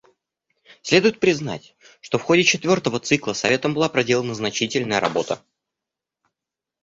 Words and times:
Следует 0.81 1.19
признать, 1.19 1.75
что 1.99 2.17
в 2.17 2.23
ходе 2.23 2.41
четвертого 2.41 2.99
цикла 2.99 3.33
Советом 3.33 3.75
была 3.75 3.87
проделана 3.87 4.33
значительная 4.33 4.99
работа. 4.99 5.39